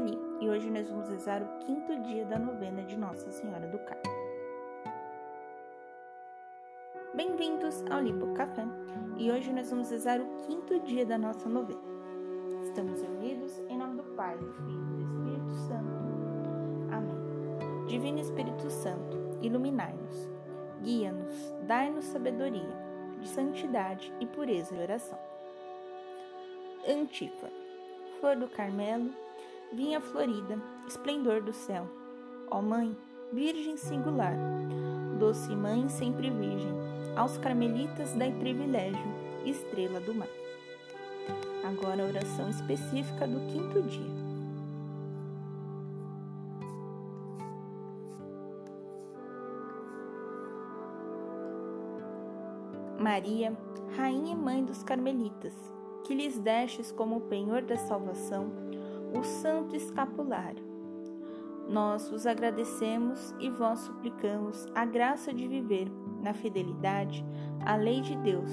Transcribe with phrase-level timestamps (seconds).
[0.00, 3.78] Sueli e hoje nós vamos rezar o quinto dia da novena de Nossa Senhora do
[3.80, 4.02] Carmo.
[7.14, 8.64] Bem-vindos ao Lipo Café
[9.18, 11.80] e hoje nós vamos rezar o quinto dia da nossa novena.
[12.62, 15.94] Estamos reunidos em nome do Pai, do Filho e do Espírito Santo.
[16.92, 17.86] Amém.
[17.86, 20.30] Divino Espírito Santo, iluminai-nos,
[20.82, 22.74] guia-nos, dai-nos sabedoria,
[23.20, 25.18] de santidade e pureza de oração.
[26.88, 27.60] Antífona
[28.20, 29.10] flor do Carmelo,
[29.72, 31.86] vinha florida, esplendor do céu.
[32.50, 32.96] Ó Mãe,
[33.32, 34.34] Virgem singular,
[35.18, 36.72] doce Mãe sempre Virgem,
[37.16, 39.04] aos carmelitas dai privilégio,
[39.44, 40.28] estrela do mar.
[41.64, 44.20] Agora a oração específica do quinto dia.
[52.98, 53.56] Maria,
[53.96, 55.54] Rainha e Mãe dos Carmelitas,
[56.04, 58.69] que lhes destes como penhor da salvação
[59.14, 60.70] o santo escapulário.
[61.68, 65.88] Nós vos agradecemos e vós suplicamos a graça de viver
[66.20, 67.24] na fidelidade
[67.64, 68.50] à lei de Deus,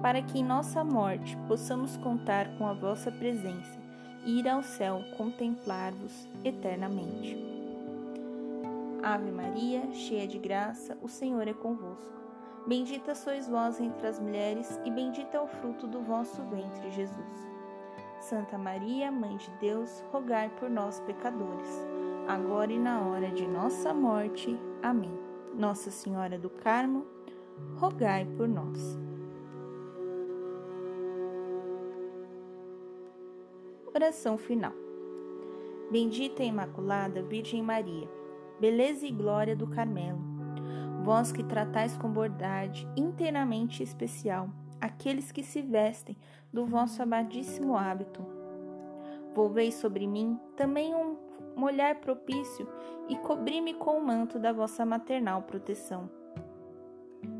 [0.00, 3.78] para que em nossa morte possamos contar com a vossa presença
[4.24, 7.36] e ir ao céu contemplar-vos eternamente.
[9.02, 12.14] Ave Maria, cheia de graça, o Senhor é convosco.
[12.66, 17.53] Bendita sois vós entre as mulheres, e bendito é o fruto do vosso ventre, Jesus.
[18.24, 21.86] Santa Maria, Mãe de Deus, rogai por nós, pecadores,
[22.26, 24.58] agora e na hora de nossa morte.
[24.82, 25.12] Amém.
[25.54, 27.06] Nossa Senhora do Carmo,
[27.76, 28.98] rogai por nós.
[33.94, 34.72] Oração final.
[35.90, 38.08] Bendita e Imaculada Virgem Maria,
[38.58, 40.32] beleza e glória do Carmelo
[41.04, 44.48] vós que tratais com bondade inteiramente especial
[44.84, 46.14] aqueles que se vestem
[46.52, 48.22] do vosso amadíssimo hábito.
[49.34, 51.16] Volvei sobre mim também um,
[51.56, 52.68] olhar propício
[53.08, 56.10] e cobri-me com o manto da vossa maternal proteção.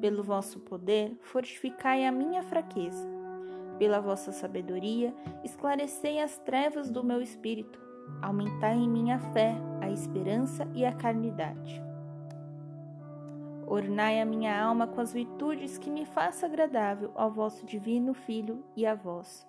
[0.00, 3.08] Pelo vosso poder, fortificai a minha fraqueza.
[3.76, 7.80] Pela vossa sabedoria, esclarecei as trevas do meu espírito.
[8.22, 11.82] Aumentai em minha fé, a esperança e a caridade.
[13.66, 18.64] Ornai a minha alma com as virtudes que me faça agradável ao vosso divino Filho
[18.76, 19.46] e a vós.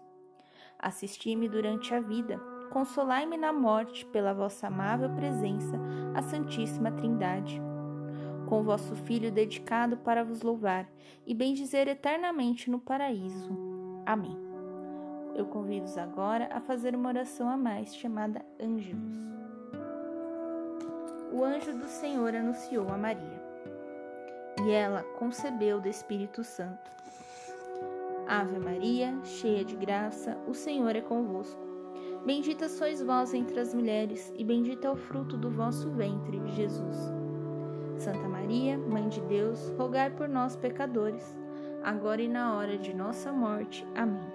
[0.77, 2.37] Assisti-me durante a vida,
[2.71, 5.79] consolai-me na morte pela vossa amável presença,
[6.13, 7.61] a Santíssima Trindade.
[8.47, 10.87] Com vosso Filho dedicado para vos louvar
[11.25, 13.49] e bendizer eternamente no paraíso.
[14.05, 14.37] Amém.
[15.33, 19.33] Eu convido-os agora a fazer uma oração a mais chamada Ângelos.
[21.31, 23.52] O anjo do Senhor anunciou a Maria
[24.65, 26.91] e ela concebeu do Espírito Santo.
[28.27, 31.61] Ave Maria, cheia de graça, o Senhor é convosco.
[32.25, 36.95] Bendita sois vós entre as mulheres, e bendito é o fruto do vosso ventre, Jesus.
[37.97, 41.35] Santa Maria, Mãe de Deus, rogai por nós, pecadores,
[41.83, 43.85] agora e na hora de nossa morte.
[43.93, 44.31] Amém.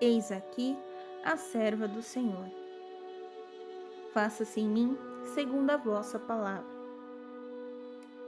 [0.00, 0.76] Eis aqui
[1.22, 2.50] a serva do Senhor.
[4.12, 4.98] Faça-se em mim
[5.34, 6.71] segundo a vossa palavra.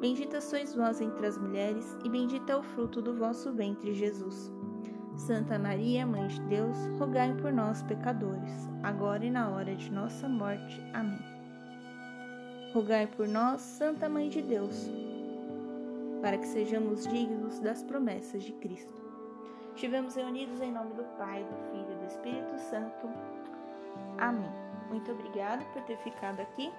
[0.00, 4.52] Bendita sois vós entre as mulheres, e bendito é o fruto do vosso ventre, Jesus.
[5.16, 10.28] Santa Maria, Mãe de Deus, rogai por nós, pecadores, agora e na hora de nossa
[10.28, 10.82] morte.
[10.92, 11.18] Amém.
[12.74, 14.86] Rogai por nós, Santa Mãe de Deus,
[16.20, 19.02] para que sejamos dignos das promessas de Cristo.
[19.74, 23.08] Estivemos reunidos em nome do Pai, do Filho e do Espírito Santo.
[24.18, 24.52] Amém.
[24.90, 26.70] Muito obrigada por ter ficado aqui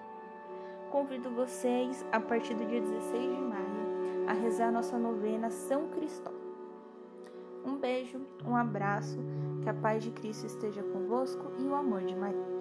[0.88, 6.38] convido vocês, a partir do dia 16 de maio, a rezar nossa novena São Cristóvão.
[7.66, 9.18] Um beijo, um abraço,
[9.62, 12.57] que a paz de Cristo esteja convosco e o amor de Maria.